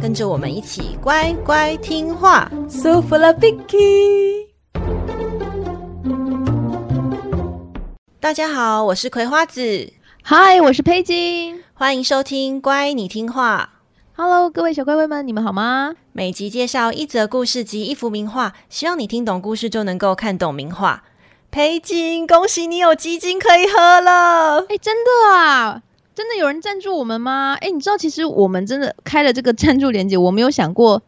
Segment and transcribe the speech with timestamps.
[0.00, 2.50] 跟着我们一起乖乖听话。
[2.68, 4.46] So full of Vicky。
[8.20, 9.92] 大家好，我是葵花子。
[10.24, 11.62] Hi，我是佩金。
[11.74, 13.70] 欢迎收听《乖，你听话》。
[14.16, 15.94] Hello，各位小乖乖们，你们好吗？
[16.12, 21.04] 每集介绍一则故事及一幅名画，希望你听懂故事就能够看懂名画。
[21.50, 24.66] 佩金，恭喜你有鸡精可以喝了！
[24.68, 25.82] 哎，真的啊？
[26.16, 27.56] 真的有人赞助我们吗？
[27.60, 31.02] 哎，你知道其实我们真的开了这个赞助链接，我没有想过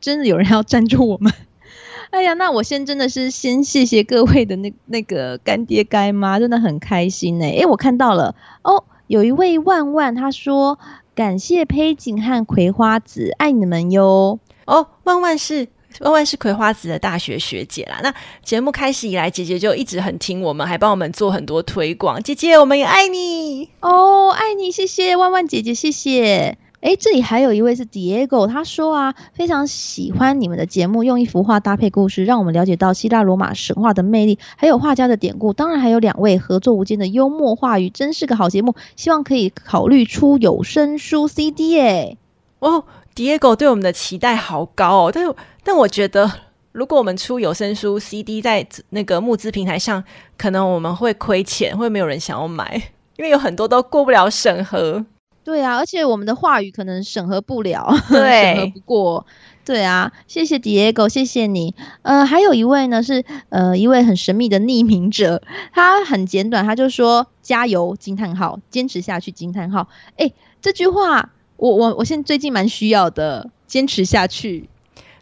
[0.00, 1.30] 真的有人要赞助我们。
[2.10, 7.44] 哎呀，那我先真的是先谢谢各位的那那个干爹干妈，真的很开心呢。
[7.44, 10.78] 哎，我看到了哦，有一位万万他说。
[11.14, 14.38] 感谢佩景和葵花子，爱你们哟！
[14.64, 15.68] 哦，万万是
[16.00, 18.00] 万万是葵花籽的大学学姐啦。
[18.02, 22.22] 那节目开始以来，姐姐就一直很听我们，还帮我们做很多推广。
[22.22, 26.56] 姐姐，我们也爱你哦，爱你，谢谢万万姐姐，谢谢。
[26.80, 35.52] 诶，这里还有一位是 Diego，他说啊，非常喜欢你们的节目，用一幅画搭配故事，让我们了解到希腊罗马神话的魅力，还有画家的典故。
[35.52, 38.74] 当然还有两位合作无间的幽默话语，真是个好节目。
[38.96, 42.18] 希望可以考虑出有声书 CD 诶。
[42.58, 42.82] 哦
[43.14, 45.24] ，Diego 对我们的期待好高哦，但
[45.64, 46.30] 但我觉得，
[46.72, 50.02] 如果我们出有声书 CD 在那个募资平台上，
[50.36, 52.74] 可能我们会亏钱，会没有人想要买，
[53.16, 55.04] 因为有很多都过不了审核。
[55.44, 59.26] 对啊，而且我们的话语可能审核不了，对， 审核不过。
[59.64, 61.74] 对啊，谢谢 Diego，谢谢你。
[62.02, 65.42] 呃，还有一位呢，是呃一位很神秘的匿名者，
[65.72, 69.88] 他很简短，他就说加油惊叹号，坚持下去惊叹号。
[70.16, 71.30] 哎，这句话
[71.62, 74.68] 我我我现在最近蛮需要的，坚持下去。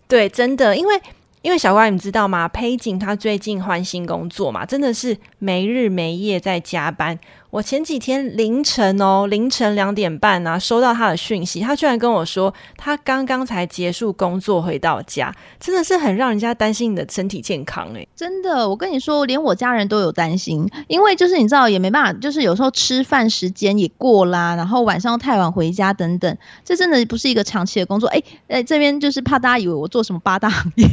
[0.08, 1.00] 对，真的，因为。
[1.42, 2.46] 因为小乖，你知道吗？
[2.46, 7.18] 裴景他最近换新工作嘛，真的是没日没夜在加班。
[7.50, 18.06] 我前几天凌晨哦，凌晨两点半啊，收到他的讯息，他居然跟我说他刚刚才结束工作回到家，真的是很让人家担心你的身体健康诶。
[18.14, 28.08] 真的，我跟你说，连我家人都有担心，因为就是你知道也没办法，就是有时候吃饭时间也过啦，然后晚上太晚回家等等，这真的不是一个长期的工作。
[28.10, 30.86] 哎哎，这边就是怕大家以为我做什么八大行业。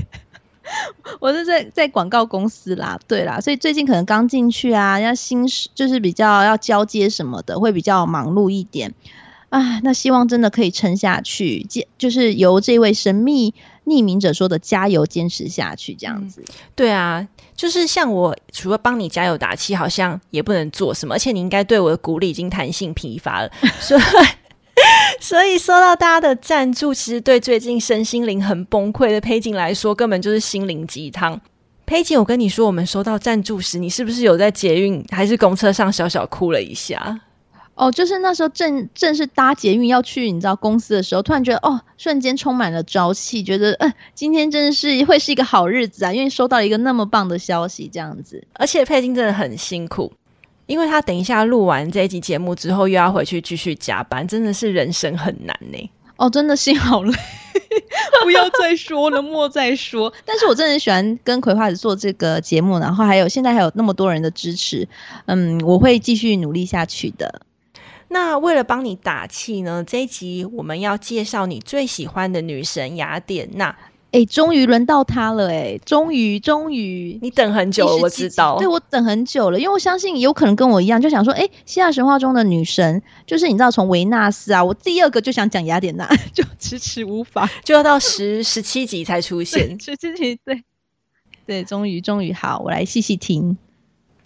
[1.19, 8.93] 我是在在广告公司啦，对啦，所以最近可能刚进去啊，要新就是比较要交接什么的，会比较忙碌一点
[9.49, 9.79] 啊。
[9.83, 11.65] 那希望真的可以撑下去，
[11.97, 13.53] 就是由这位神秘
[13.85, 16.41] 匿名者说的“加油，坚持下去”这样子。
[16.41, 24.01] 嗯，对啊，就是像我除了帮你加油打气，好像也不能做什么，而且你应该对我的鼓励已经弹性疲乏了，所以。
[25.21, 31.39] 所以收到大家的赞助，其实对最近身心灵很崩溃的佩锦来说，根本就是心灵鸡汤。
[31.85, 37.21] 佩锦，我跟你说，我们收到赞助时，你是不是有在捷运还是公车上小小哭了一下？
[37.75, 48.43] 哦，就是那时候正正是搭捷运要去你知道公司的时候，突然觉得哦，瞬间充满了朝气，觉得嗯、 呃，今天真的是会是一个好日子啊，因为收到一个那么棒的消息，这样子。
[48.53, 50.11] 而且佩金真的很辛苦。
[50.67, 55.91] 因为他等一下录完这一集节目之后，又要回去继续加班，真的是人生很难呢。
[56.17, 57.13] 哦，真的心好累，
[58.23, 60.11] 不要再说了，莫再说。
[60.25, 64.87] 但是我真的很喜欢跟葵花子做这个节目，然后还有现在还有那么多人的支持，
[65.25, 67.41] 嗯，我会继续努力下去的。
[68.09, 73.75] 那为了帮你打气呢，这一集我们要介绍你最喜欢的女神雅典娜。
[74.11, 75.49] 哎，终于轮到他了！
[75.49, 78.57] 哎，终于，终于，你等很久了，我知道。
[78.57, 89.77] 对，我等很久了，因为我相信有可能跟我一样，就想说，哎，希腊神话中的女神，就是你知道，从维纳斯啊，我第二个就想讲雅典娜， 就迟迟无法，就要到十十七集才出现。
[89.79, 90.63] 十七集，对，
[91.45, 93.57] 对，终于，终于，好，我来细细听。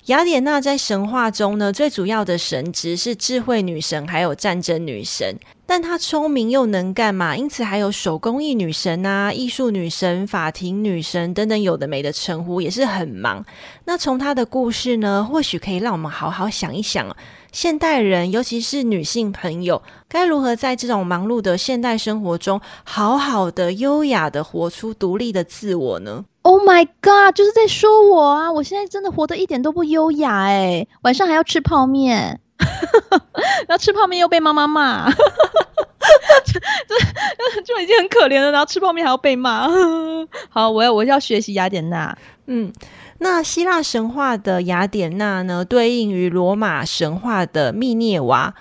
[0.07, 5.37] 雅典娜在神话中呢，最主要的神职是智慧女神，还有战争女神。
[5.67, 7.37] 但她聪明又能干嘛？
[7.37, 13.45] 因此还有手工艺女神啊、艺术女神、法庭女神等等有的没的称呼，也是很忙。
[13.85, 17.15] 那从她的故事呢，或许可以让我们好好想一想，
[17.51, 27.35] 现代人，尤其是女性朋友，该如何在这种忙碌的现代生活中，好好的、优雅的活出独立的自我呢？Oh my god！
[27.35, 28.51] 就是在说我啊！
[28.51, 32.39] 我现在真的活得一点都不优雅诶，晚上还要吃泡面，
[33.67, 35.19] 然后吃泡面又被妈妈骂，这
[37.63, 39.67] 就已经很可怜了，然后吃泡面还要被骂。
[40.49, 42.17] 好，我要我要学习雅典娜。
[42.47, 42.73] 嗯，
[43.19, 48.53] 那希腊神话的雅典娜呢，对应于罗马神话的密涅瓦，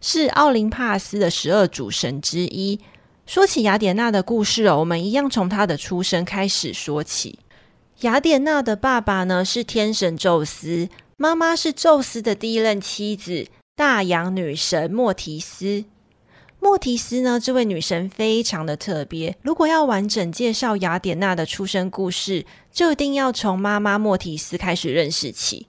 [0.00, 2.80] 是奥林帕斯的十二主神之一。
[3.26, 7.40] 说起雅典娜的故事哦，我们一样从她的出生开始说起。
[8.02, 15.84] 雅典娜的爸爸呢，是天神宙斯，妈妈是宙斯的第一任妻子，大洋女神莫提斯。
[16.60, 19.36] 莫提斯呢，这位女神非常的特别。
[19.42, 25.66] 如果要完整介绍雅典娜的出生故事，就一定要从妈妈莫提斯开始认识起。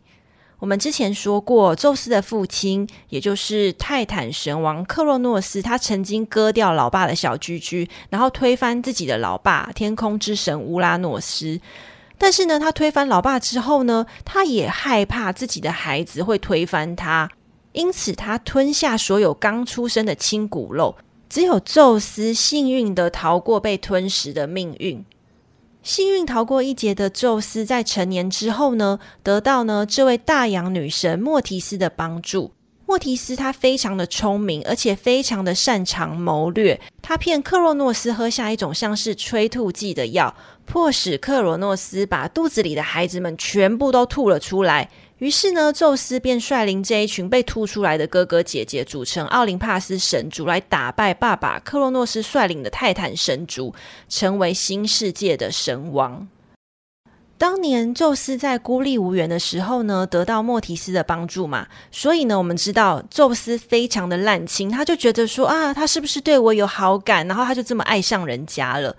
[0.60, 11.60] 我们之前说过，宙斯的父亲，也就是泰坦神王克洛诺斯，他曾经割掉老爸的小居居，然后推翻自己的老爸天空之神乌拉诺斯。
[12.18, 17.30] 但是呢，他推翻老爸之后呢，他也害怕自己的孩子会推翻他，
[17.74, 20.96] 因此他吞下所有刚出生的亲骨肉。
[21.30, 25.06] 只有宙斯幸运地逃过被吞食的命运。
[25.88, 32.52] 幸运逃过一劫的宙斯，在成年之后呢，得到呢这位大洋女神莫提斯的帮助。
[32.86, 36.78] 莫提斯她非常的聪明，而且非常的擅长谋略。
[37.02, 40.36] 她骗克洛诺斯喝下一种像是催吐剂的药，
[40.66, 44.90] 迫使克洛诺斯把肚子里的孩子们全部都吐了出来。
[45.20, 53.74] 于是呢，宙斯便率领这一群被吐出来的哥哥姐姐，组成奥林帕斯神族，来打败爸爸克洛诺斯率领的泰坦神族，
[54.08, 56.28] 成为新世界的神王。
[57.40, 68.96] 当年宙斯在孤立无援的时候呢，得到莫提斯的帮助嘛，所以呢，我们知道宙斯非常的滥情，他就觉得说啊，他是不是对我有好感，然后他就这么爱上人家了。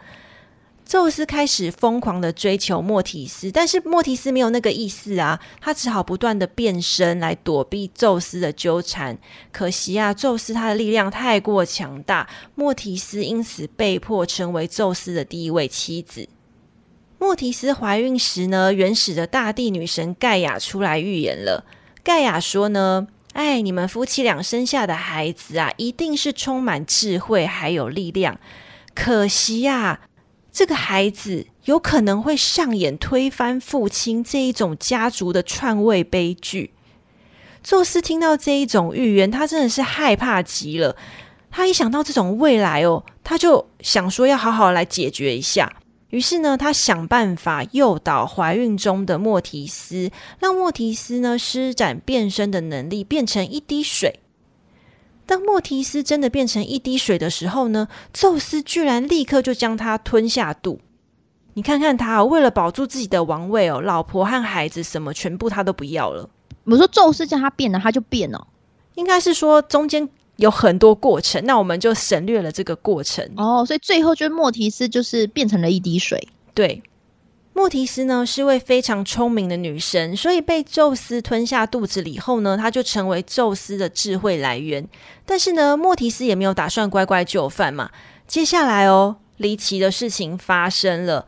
[0.89, 9.19] 宙斯开始疯狂的追求莫提斯，但是莫提斯没有那个意思啊，他只好不断的变身来躲避宙斯的纠缠。
[9.53, 16.27] 可惜啊，宙斯他的力量太过强大，莫提斯因此被迫成为宙斯的第一位妻子。
[17.19, 21.67] 莫提斯怀孕时呢，原始的大地女神盖亚出来预言了。
[22.03, 28.41] 盖亚说呢：“哎，你们夫妻俩生下的孩子啊，一定是充满智慧还有力量。
[28.95, 30.01] 可惜呀。”
[30.59, 36.73] 这个孩子有可能会上演推翻父亲这一种家族的篡位悲剧。
[37.63, 40.97] 宙斯听到这一种预言，他真的是害怕极了。
[41.49, 45.73] 他一想到这种未来哦，他就想说要好好来解决一下。
[46.11, 54.19] 于是呢，他想办法诱导怀孕中的莫提斯，让莫提斯呢施展变身的能力，变成一滴水。
[55.29, 60.81] 当莫提斯真的变成一滴水的时候呢，宙斯居然立刻就将他吞下肚。
[61.53, 66.31] 你看看他哦，为了保住自己的王位哦，老婆和孩子什么全部他都不要了。
[66.65, 68.47] 我说宙斯叫他变了，他就变了。
[68.95, 73.29] 应该是说中间有很多过程，那我们就省略了这个过程。
[73.37, 76.27] 哦，所以最后就是莫提斯就是变成了一滴水。
[76.55, 76.83] 对。
[77.59, 84.89] 莫提斯呢是位非常聪明的女神，所以被宙斯吞下肚子里后呢，她就成为宙斯的智慧来源。
[85.27, 87.91] 但是呢，莫提斯也没有打算乖乖就范嘛。
[88.29, 91.27] 接下来哦，离奇的事情发生了，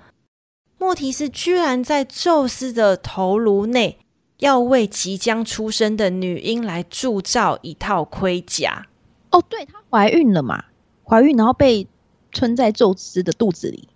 [0.78, 3.98] 莫提斯居然在宙斯的头颅内
[4.38, 8.86] 要为即将出生的女婴来铸造一套盔甲。
[9.32, 10.66] 哦，对，她怀孕了嘛？
[11.02, 11.88] 怀孕然后被
[12.30, 13.88] 吞在宙斯的肚子里。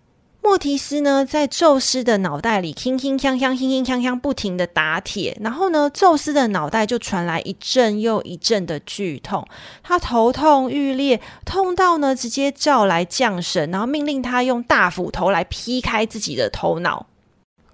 [0.45, 5.35] 莫提斯呢，在宙斯的脑袋里，铿铿锵锵，铿铿锵锵，不停的打铁。
[5.41, 9.49] 然后呢，宙斯的脑袋就传来一阵又一阵的剧痛，
[9.83, 17.07] 他头痛欲裂，痛到呢，直接叫来将神，然后命令他用大斧头来劈开自己的头脑。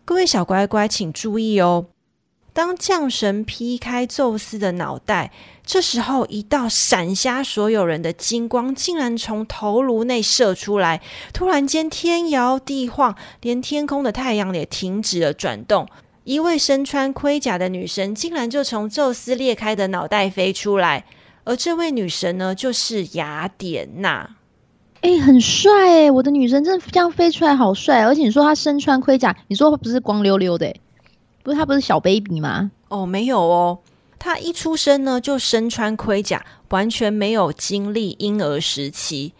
[0.04, 1.86] 各位小乖乖，请注意哦。
[2.52, 5.32] 当将神劈开宙斯的脑袋，
[5.64, 11.00] 这时候一道闪瞎所有人的金光竟然从头颅内射出来。
[11.32, 15.88] 突然间，天摇地晃，连天空的太阳也停止了转动。
[16.24, 21.04] 一位身穿盔甲的女神竟然就从宙斯裂开的脑袋飞出来，
[21.44, 24.36] 而这位女神呢，就是雅典娜。
[25.00, 26.10] 哎、很帅哎！
[26.10, 28.04] 我的女神真的这样飞出来，好帅！
[28.04, 30.76] 而且你说她身穿盔甲，你说不是光溜溜的？
[31.42, 32.70] 不是他不是小 baby 吗？
[32.88, 33.78] 哦，没有哦，
[34.18, 39.32] 他一出生呢就身穿盔甲，完全没有经历婴儿时期，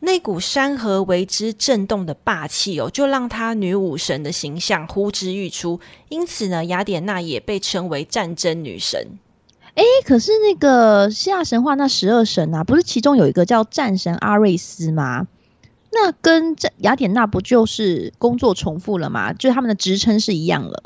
[0.00, 5.80] 那股山河为之震动的霸气哦，就让他女武神的形象呼之欲出。
[6.08, 9.18] 因此呢，雅典娜也被称为战争女神。
[9.74, 15.26] 哎，可是那个希腊神话那十二神啊，不是其中有一个叫战神阿瑞斯吗？
[15.90, 19.32] 那跟这雅典娜不就是工作重复了吗？
[19.32, 20.82] 就是他们的职称是一样了。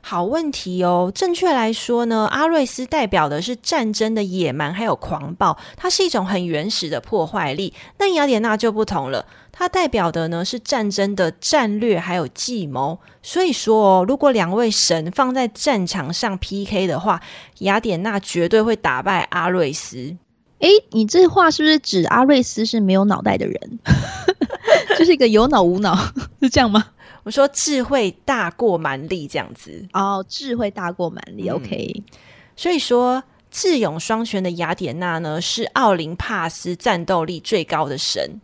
[0.00, 1.12] 好问题哦。
[1.14, 7.74] 正确来说呢，阿瑞斯代表的是战争的野蛮还有狂暴，它是一种很原始的破坏力。
[7.96, 12.98] 但雅典娜就不同了，它代表的呢是战争的战略还有计谋。
[13.22, 17.20] 所以说哦，如果两位神放在战场上 PK 的话，
[17.58, 20.16] 雅典娜绝对会打败阿瑞斯。
[20.60, 23.78] 诶，你这话是不是指阿瑞斯是没有脑袋的人？
[24.98, 25.94] 就是一个有脑无脑，
[26.42, 26.84] 是这样吗？
[27.28, 31.46] 我说智慧大过蛮力这样子哦，智慧大过蛮力。
[31.50, 32.02] 嗯、OK，
[32.56, 38.40] 所以说智勇双全的雅典娜呢，是奥林帕斯战斗力最高的神。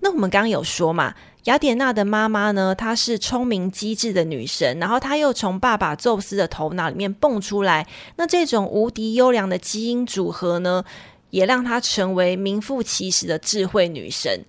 [0.00, 1.14] 那我们刚刚有说嘛，
[1.44, 10.84] 雅典娜的妈妈呢，她是聪明机智的女神，然后她又从爸爸宙斯的头脑里面蹦出来，那这种无敌优良的基因组合呢，
[11.30, 14.40] 也让她成为名副其实的智慧女神。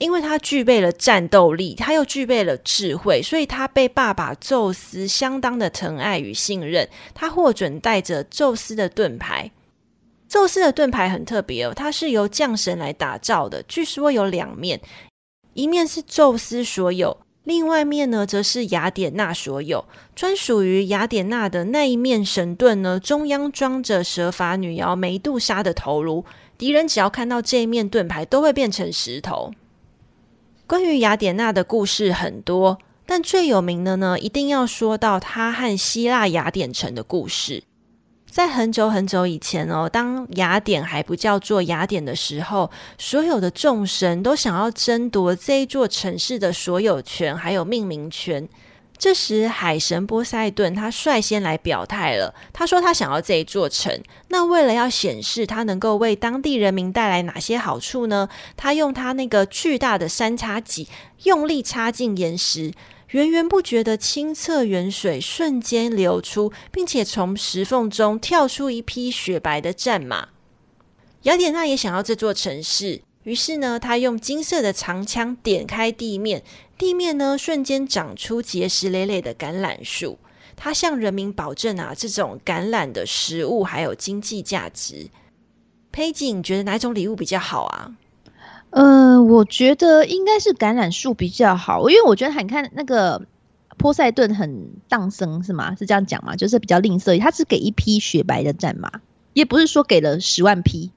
[0.00, 6.88] 因为他具备了战斗力，他又具备了智慧，所以他被爸爸宙斯相当的疼爱与信任。
[7.14, 9.50] 他获准带着宙斯的盾牌。
[10.26, 13.62] 宙斯的盾牌很特别哦，它是由降神来打造的。
[13.64, 14.80] 据说有两面，
[15.52, 19.84] 一面是宙斯所有，另外一面呢，则是雅典娜所有。
[20.16, 26.24] 专属于雅典娜的那一面神盾呢，中央装着蛇发女妖梅杜莎的头颅。
[26.56, 29.52] 敌人只要看到这一面盾牌，都会变成石头。
[30.70, 37.64] 关于雅典娜的故事很多，但最有名的呢，一定要说到她和希腊雅典城的故事。
[38.30, 48.48] 在很久很久以前哦，当雅典还不叫做雅典的时候，所有的众神都想要争夺这一座城市的所有权，还有命名权。
[49.00, 52.34] 这时，海神波塞顿他率先来表态了。
[52.52, 53.98] 他说他想要这一座城。
[54.28, 58.28] 那为了要显示他能够为当地人民带来哪些好处呢？
[58.58, 60.86] 他用他那个巨大的三叉戟
[61.22, 62.74] 用力插进岩石，
[63.12, 70.28] 源源不绝的清澈源水瞬间流出，并且从石缝中跳出一匹雪白的战马。
[71.22, 73.00] 雅典娜也想要这座城市。
[73.24, 76.42] 于是呢，他用金色的长枪点开地面，
[76.80, 80.18] 地面呢瞬间长出结实累累的橄榄树。
[80.56, 85.10] 他向人民保证啊，这种橄榄的食物还有经济价值。
[85.92, 87.92] 佩锦，你觉得哪种礼物比较好啊？
[88.70, 93.26] 呃，我觉得应该是橄榄树比较好，因为我觉得你看那个
[93.76, 95.76] 波塞顿很荡生是吗？
[95.76, 96.34] 是这样讲吗？
[96.34, 98.90] 就是比较吝啬，他只给一匹雪白的战马，
[99.34, 100.90] 也不是说给了十万匹。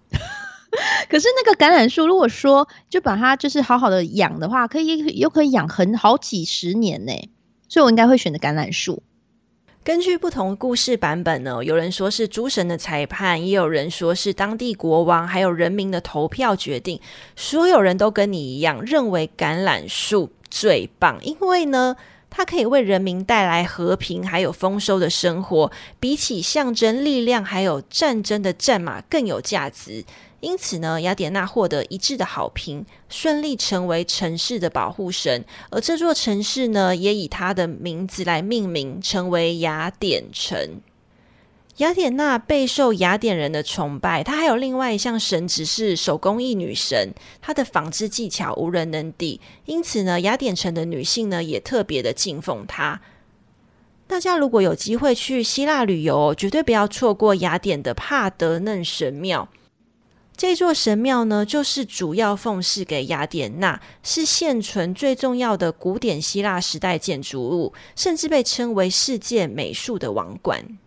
[1.09, 7.11] 可是那个橄榄树，如果说就把它就是好好的养的话，可以又可以养很好几十年呢，
[7.69, 9.03] 所以我应该会选择橄榄树。
[9.83, 16.99] 根据不同故事版本呢，有人说是诸神的裁判，也有人说是当地国王还有人民的投票决定。
[17.35, 21.97] 所有人都跟你一样认为橄榄树最棒，因为呢，
[22.29, 30.05] 它可以为人民带来和平还有丰收的生活，比起象征力量还有战争的战马更有价值。
[30.43, 35.45] 因此呢，雅典娜获得一致的好评，顺利成为城市的保护神。
[35.69, 40.81] 而这座城市呢，也以她的名字来命名，成为雅典城。
[41.77, 49.39] 雅典娜备受雅典人的崇拜，她还有另外一项神职是手工艺女神，她的纺织技巧无人能敌。
[49.63, 52.99] 因此呢，雅典城的女性呢，也特别的敬奉她。
[54.05, 59.47] 大家如果有机会去希腊旅游，绝对不要错过雅典的帕德嫩神庙。
[60.35, 70.77] 这座神庙呢，就是主要奉祀给雅典娜，是现存最重要的古典希腊时代建筑物，甚至被称为世界美术的王冠。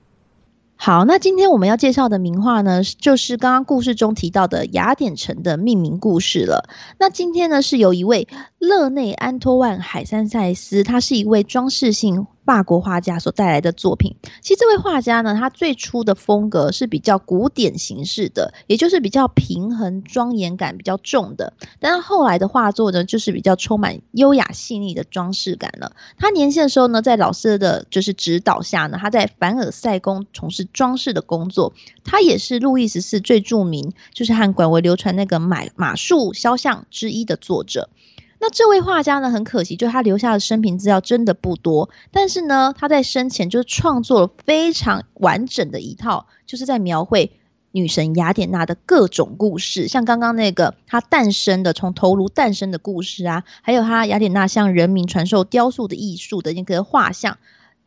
[0.78, 6.68] 好，那今天我们要介绍的名画呢，就是刚刚故事中提到的雅典城的命名故事了。
[6.98, 12.26] 那今天呢，是由一位勒内安托万海山塞斯，他是一位装饰性。
[12.46, 21.52] 法国画家所带来的作品，其实这位画家呢，他最初的风格是比较古典形式的，也就是比较平衡、庄严感比较重的。
[21.80, 25.92] 但是后来的画作呢，就是比较充满优雅细腻的装饰感了。
[26.16, 31.74] 他年轻的时候呢，在老师的就是指导下呢，他在凡尔赛宫从事装饰的工作。
[32.04, 37.90] 他也是路易十四最著名，就是和广为流传那个马马术肖像之一的作者。
[38.38, 41.88] 那这位画家呢，很可惜，就他留下的生平资料真的不多。
[42.12, 47.32] 但是呢，他在生前就创作了非常完整的一套，就是在描绘
[47.72, 57.38] 女神雅典娜的各种故事，像刚刚那个她诞生的，从头颅诞生的故事啊，还有她雅典娜向人民传授雕塑的艺术的那个画像，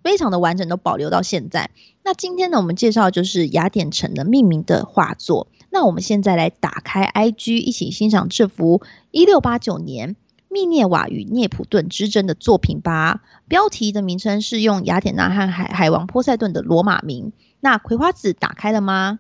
[0.04, 1.70] 非常的完整，都保留到现在。
[2.04, 5.48] 那今天呢，我们介绍就是雅典城的命名的画作。
[5.70, 10.16] 那我们现在来打开 IG，一起欣赏这幅一六八九年。
[10.50, 13.22] 密涅瓦与涅普顿之争的作品吧。
[13.48, 17.32] 标题的名称是用雅典娜和海海王波塞顿的罗马名。
[17.62, 19.20] 那葵花籽打开了吗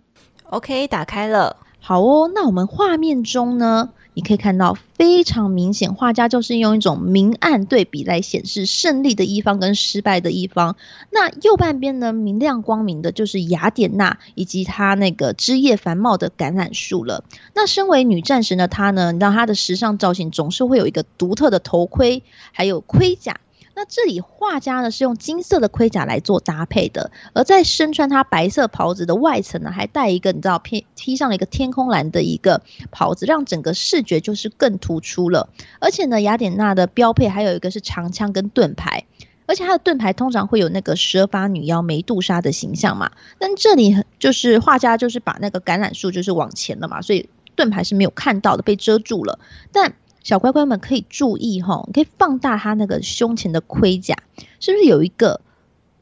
[0.49, 1.57] ？OK，打开了。
[1.79, 10.75] 好哦，那我们画面中呢，你可以看到非常明显，画家就是用一种明暗对比来显示胜利的一方跟失败的一方。
[11.09, 17.23] 那右半边呢，明亮光明的就是雅典娜以及她那个枝叶繁茂的橄榄树了。
[17.53, 23.39] 那身为女战神的她呢，你知道她的时尚造型总是会有一个独特的头盔，还有盔甲。
[23.79, 35.47] 那这里画家呢是用金色的盔甲来做搭配的，而在身穿他白色袍子的外层呢，还带一个你知道披披上了一个天空蓝的一个袍子，让整个视觉就是更突出了。
[35.79, 39.05] 而且呢，雅典娜的标配还有一个是长枪跟盾牌，
[39.45, 43.11] 而且它的盾牌通常会有那个蛇发女妖梅杜莎的形象嘛。
[43.37, 49.39] 但这里就是画家就是把那个橄榄树就是往前了嘛，所以盾牌是没有看到的，被遮住了。
[49.71, 49.93] 但
[50.29, 54.15] 小乖乖们可以注意哈，可以放大他那个胸前的盔甲，
[54.59, 55.41] 是不是有一个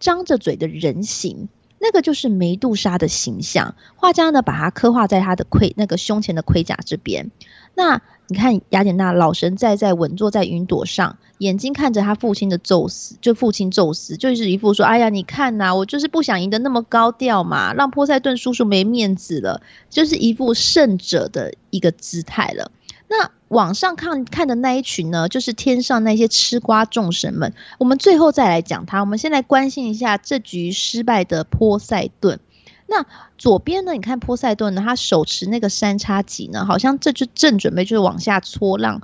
[0.01, 1.47] 张着嘴的人形？
[1.79, 3.75] 那个就是梅杜莎的形象。
[3.95, 7.31] 画家呢，把它刻画在他的盔那个胸前的盔甲这边。
[7.73, 22.69] 那你看雅典娜老神在在稳坐在云朵上，眼睛看着他父亲的宙斯，就父亲宙斯，就是一副说：“哎呀，你看呐、我就是不想赢得那么高调嘛，让波塞顿叔叔没面子了，就是一副胜者的一个姿态了。”
[23.09, 27.53] 那往上看看的那一群呢，就是天上那些吃瓜众神们。
[27.77, 28.99] 我们最后再来讲他。
[28.99, 32.39] 我们先来关心一下这局失败的波塞顿。
[32.85, 33.05] 那
[33.37, 39.01] 左边呢，你看波塞顿呢，他手持那个三叉戟呢，好像这就正准备就是往下搓浪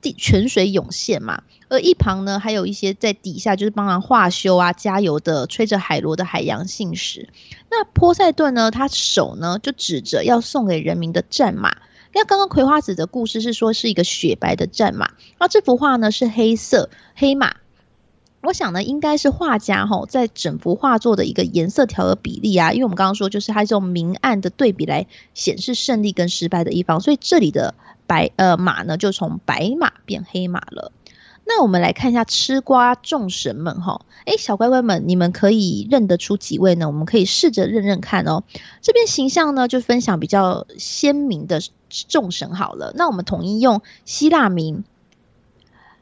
[0.00, 1.42] 地泉水涌现嘛。
[1.68, 7.28] 而一旁呢，还有一些在底下就是帮忙化修啊、加油的，吹着海螺的海洋信使。
[7.70, 11.76] 那波塞顿呢，他手呢就指着要送给人民的战马。
[12.14, 17.56] 那刚刚葵花籽的故事是说是一个雪白的战马，那这幅画呢是黑色黑马。
[18.40, 27.74] 我想呢，应该是画家哈在整幅画作的一个颜色调的比例啊，因为我们刚刚说就是它这种明暗的对比来显示胜利跟失败的一方，所以这里的
[28.06, 30.92] 白呃马呢就从白马变黑马了。
[31.46, 36.86] 那我们来看一下吃瓜众神们哈，诶，小乖乖们，你们可以认得出几位呢？
[36.86, 38.44] 我们可以试着认认看哦。
[38.80, 41.60] 这边形象呢，就分享比较鲜明的
[42.08, 42.94] 众神好了。
[42.96, 44.84] 那我们统一用希腊名，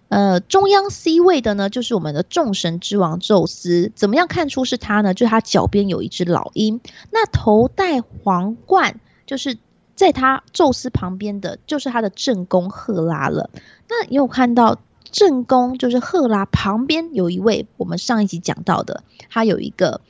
[0.08, 3.90] 呃，中央 C 位的呢，就是我们的众神之王宙斯。
[3.96, 5.12] 怎么样看出是他呢？
[5.12, 6.80] 就他脚边有一只老鹰。
[7.10, 9.58] 那头戴皇冠，就是
[9.96, 13.50] 在他宙斯旁边的，就是他的正宫赫拉了。
[13.88, 14.78] 那你有看到？
[15.12, 20.00] 正宫就是赫拉旁边有一位，我们上一集讲到的，他有一个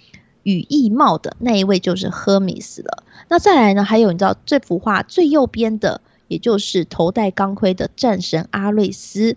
[0.44, 3.02] 羽翼帽的那一位就是赫米斯了。
[3.28, 9.36] 那再来呢，还有你知道这幅画最右边的，也就是头戴钢盔的战神阿瑞斯。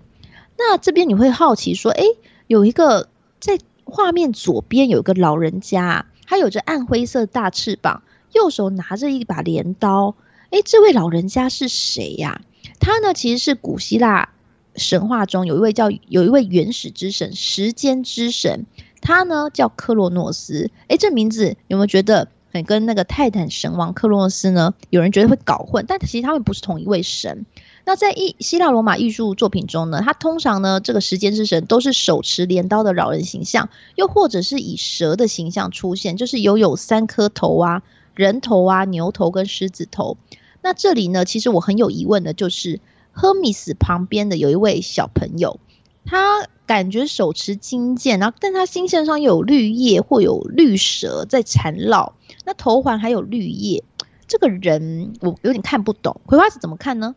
[0.58, 2.06] 那这边你会好奇说，诶，
[2.48, 10.16] 有一个在画面左边有一个老人家，他有着暗灰色大翅膀，右手拿着一把镰刀。
[10.52, 12.42] 诶，这位老人家是谁呀？
[12.80, 14.30] 他呢，其实是古希腊。
[14.76, 18.66] 神话中有一位叫有一位原始之神，时间之神，
[19.02, 20.70] 他呢叫克洛诺斯。
[20.88, 24.74] 诶，这名字有没有觉得很跟那个泰坦神王克洛诺斯呢？
[24.90, 27.46] 有人觉得会搞混，但其实他们不是同一位神。
[27.86, 37.84] 那在希希腊罗马艺术作品中呢，他通常呢这个时间之神都是手持镰刀的老人形象，又或者是以蛇的形象出现，就是有有三颗头啊，
[38.14, 40.18] 人头啊，牛头跟狮子头。
[40.62, 42.82] 那这里呢，其实我很有疑问的就是。
[43.16, 45.62] 赫米斯旁边的有一位小朋友，
[46.04, 53.86] 他感觉手持金剑，然后但他心线上又有绿叶或有绿蛇在缠绕，那头环还有绿叶，
[54.28, 56.20] 这个人我有点看不懂。
[56.26, 57.16] 葵花籽怎么看呢？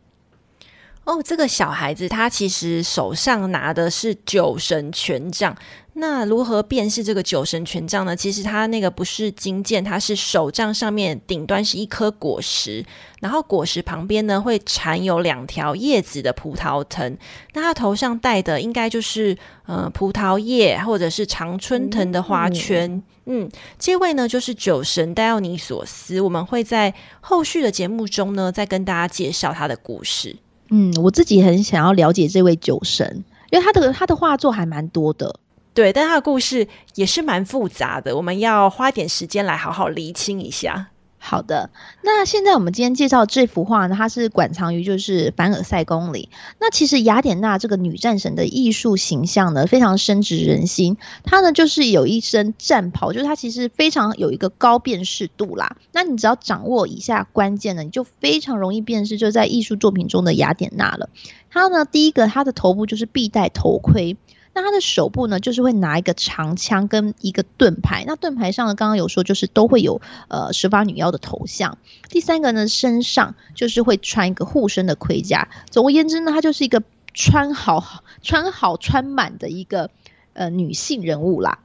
[1.09, 5.57] 哦，这个小孩子他其实手上拿的是酒神权杖。
[5.95, 8.15] 那如何辨识这个酒神权杖呢？
[8.15, 12.85] 其实它那个不是金剑，它是手杖上面顶端是一颗果实，
[13.21, 17.17] 然后果实旁边呢会缠有两条叶子的葡萄藤。
[17.55, 23.03] 那他头上戴的应该就是呃葡萄叶或者是常春藤的花圈。
[23.25, 26.21] 嗯，嗯，这位呢就是酒神戴奥尼索斯。
[26.21, 26.93] 我们会在
[27.23, 30.37] 后续的节目中呢再跟大家介绍他的故事。
[30.71, 35.39] 嗯，我自己很想要了解这位酒神，因为他的他的画作还蛮多的。
[35.75, 40.89] 对，但他的故事也是蛮复杂的，我们要花点时间来好好厘清一下。
[41.29, 41.69] 好的，
[42.01, 46.31] 那现在我们今天介绍这幅画呢，它是馆藏于就是凡尔赛宫里。
[46.59, 50.97] 那其实雅典娜这个女战神的艺术形象呢，非常深植人心。
[51.25, 55.77] 她呢就是有一身战袍，就是她其实非常有一个高辨识度啦。
[55.93, 61.11] 那你只要掌握以下关键呢，你就非常容易辨识就在艺术作品中的雅典娜了。
[61.51, 64.17] 她呢，第一个她的头部就是必戴头盔。
[64.59, 68.03] 那他的手部呢，就是会拿一个长枪跟一个盾牌。
[68.09, 71.79] 那盾牌上呢，刚刚有说就是都会有呃十发女妖的头像。
[72.09, 75.49] 第三个呢，身上就是会穿一个护身的盔甲。
[75.71, 76.83] 总而言之呢，她就是一个
[77.15, 79.91] 穿好、穿好、穿满的一个
[80.33, 81.61] 呃女性人物啦。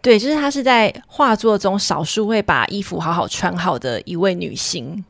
[0.00, 5.04] 对，就是她是在画作中少数会把衣服好好穿好的一位女性。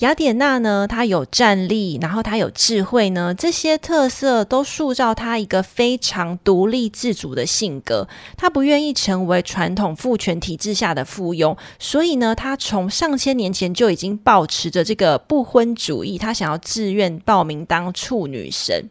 [0.00, 8.06] 雅典娜呢，她有战力，然后她有智慧呢，这些特色都塑造她一个非常独立自主的性格。
[8.36, 18.90] 她不愿意成为传统父权体制下的附庸，所以呢，她从上千年前就已经抱持着这个不婚主义，她想要自愿报名当处女神。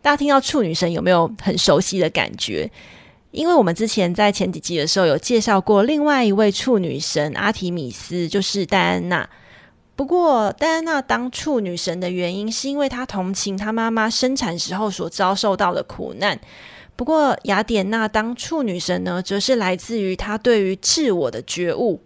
[0.00, 2.70] 大家听到处女神有没有很熟悉的感觉？
[3.32, 9.28] 因为我们之前在前几集的时候有介绍过另外一位处女神阿提米斯，就是戴安娜。
[9.96, 16.38] 不过，戴安娜当处女神的原因，是因为她同情她妈妈生产时候所遭受到的苦难。
[16.94, 22.02] 不过，雅典娜当处女神呢，则是来自于她对于自我的觉悟。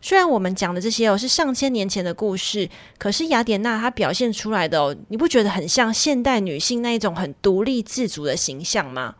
[0.00, 9.16] 虽然我们讲的这些哦是上千年前的故事，可是雅典娜她表现出来的哦，你不觉得很像现代女性那一种很独立自主的形象吗？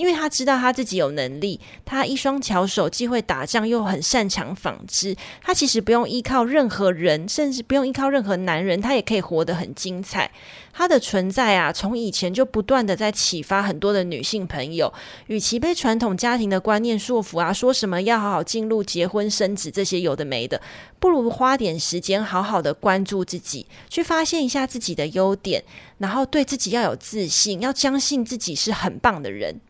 [0.00, 10.30] 因为他知道他自己有能力，他一双巧手既会打仗又很擅长纺织，他其实不用依靠任何人，甚至不用依靠任何男人，他也可以活得很精彩。
[10.72, 14.90] 他的存在啊，从以前就不断的在启发很多的女性朋友，
[15.26, 20.58] 与其被传统家庭的观念束缚啊，说什么要好好进入结婚生子这些有的没的，
[20.98, 25.62] 不如花点时间好好的关注自己，去发现一下自己的优点，
[25.98, 29.60] 然后对自己要有自信，要相信自己是很棒的人。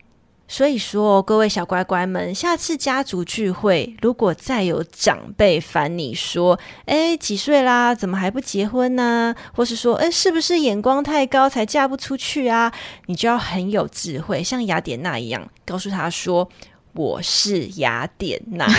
[0.51, 7.95] 所以说，各位小乖乖们，下次家族聚会，如果再有长辈烦你说：“哎，几岁啦？
[7.95, 12.69] 怎么还不结婚呢？”或是说：“哎，是不是眼光太高才嫁不出去啊？”
[13.07, 16.49] 你就要很有智慧，像雅典娜一样，告诉他说
[16.95, 18.67] ：“我是雅典娜。”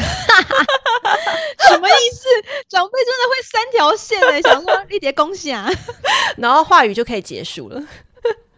[1.71, 2.29] 什么意思？
[2.69, 5.71] 长辈真的会三条线呢，想说一叠恭喜啊，
[6.37, 7.83] 然后话语就可以结束了。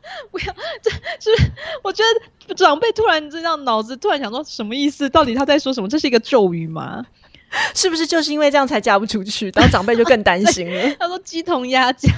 [0.30, 1.50] 不要， 这是
[1.82, 2.02] 我觉
[2.46, 5.08] 得长辈突然这样脑子突然想说什么意思？
[5.08, 5.88] 到底他在说什么？
[5.88, 7.04] 这是一个咒语吗？
[7.74, 9.50] 是不是就是因为这样才嫁不出去？
[9.54, 10.96] 然后长辈就更担心了。
[10.98, 12.12] 他说鸡同鸭讲。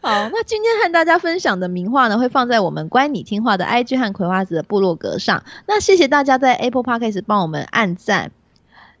[0.00, 5.44] 好，那今天和大家分享的名画呢，会放在我们乖你听话的 IG 和葵花子的部落格上。
[5.66, 8.30] 那谢谢大家在 Apple Podcast 帮我们按赞。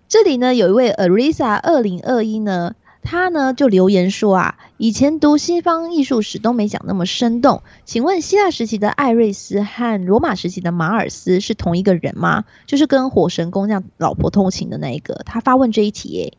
[0.08, 2.74] 这里呢，有一位 Arisa 二零二一呢。
[3.02, 7.62] 他呢就留言说啊，以前读西方艺术史都没讲那么生动。
[7.84, 12.44] 请问希腊时期的艾瑞斯和罗马时期的马尔斯是同一个人吗？
[12.66, 15.22] 就是跟火神工匠老婆偷情的那一个。
[15.24, 16.34] 他发问这一题耶。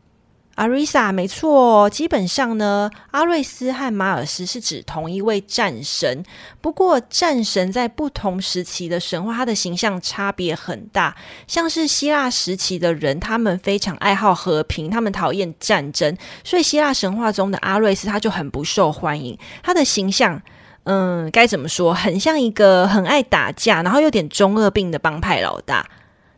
[0.59, 6.21] 阿瑞莎，没错，基本上呢，阿瑞斯和马尔斯是指同一位战神。
[6.59, 11.15] 不过，战神在不同时期的神话，他的形象差别很大。
[11.47, 19.39] 像是希腊时期的人，他们非常爱好和平，他们讨厌战争，所以希腊神话中的阿瑞斯他就很不受欢迎。
[19.63, 20.41] 他的形象，
[20.83, 25.89] 嗯，该怎么说，很像一个很爱打架，然后有点中二病的帮派老大。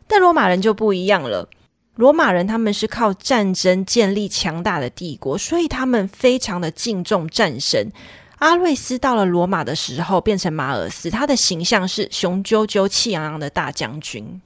[0.06, 1.48] 但罗马人就不一样了。
[1.96, 7.92] 罗马人他们是靠战争建立强大的帝国，所以他们非常的敬重战神。
[8.38, 14.40] 阿瑞斯到了罗马的时候变成马尔斯，他的形象是雄赳赳、气昂昂的大将军。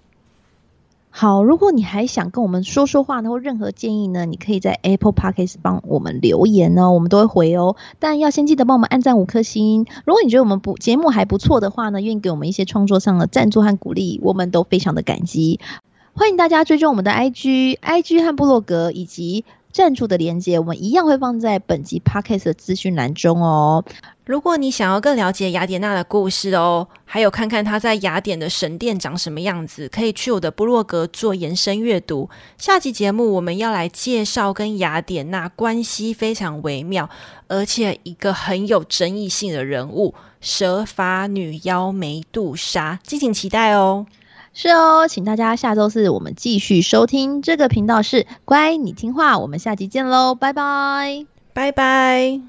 [1.08, 7.74] 好，如果你还想跟我们说说话呢，或任何建议呢，你可以在 Apple Podcast 帮我们留言哦，我们都会回哦。
[7.98, 9.86] 但要先记得帮我们按赞五颗星。
[10.04, 15.58] 如果你觉得我们不节目还不错的话呢，愿意给我们一些创作上的赞助和鼓励，我们都非常的感激。
[16.18, 23.84] 欢迎大家追踪我们的 IG、IG 和部落格以及赞助的连接，我们一样会放在本集 Podcast 的资讯栏中哦。
[24.24, 32.30] 如果你想要更了解雅典娜的故事哦，还有看看她在雅典的神殿长什么样子，可以去我的部落格做延伸阅读。
[32.56, 37.10] 下集节目我们要来介绍跟雅典娜关系非常微妙，
[37.46, 44.06] 而且一个很有争议性的人物——蛇发女妖梅杜莎，敬请期待哦。
[44.58, 52.40] 是哦，请大家下周四我们继续收听这个频道是乖，你听话，我们下集见喽，拜拜，拜拜。